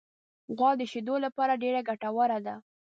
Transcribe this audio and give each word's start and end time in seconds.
غوا 0.57 0.69
د 0.79 0.81
شیدو 0.91 1.15
لپاره 1.25 1.59
ډېره 1.63 1.81
ګټوره 1.89 2.37
ده. 2.45 2.55